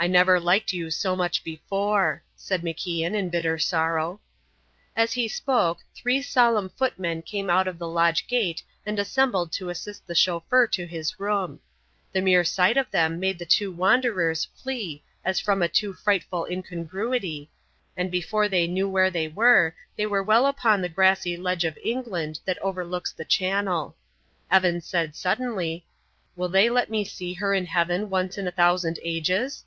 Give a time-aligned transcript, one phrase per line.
[0.00, 4.20] "I never liked you so much before," said MacIan, in bitter sorrow.
[4.94, 9.70] As he spoke, three solemn footmen came out of the lodge gate and assembled to
[9.70, 11.58] assist the chauffeur to his room.
[12.12, 16.46] The mere sight of them made the two wanderers flee as from a too frightful
[16.48, 17.50] incongruity,
[17.96, 21.76] and before they knew where they were, they were well upon the grassy ledge of
[21.82, 23.96] England that overlooks the Channel.
[24.48, 25.84] Evan said suddenly:
[26.36, 29.64] "Will they let me see her in heaven once in a thousand ages?"